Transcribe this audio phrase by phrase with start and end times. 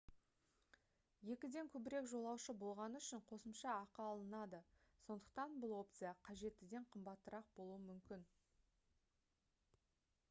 [1.25, 4.63] 2-ден көбірек жолаушы болғаны үшін қосымша ақы алынады
[5.03, 8.27] сондықтан бұл опция қажеттіден қымбатырақ болуы мүмкін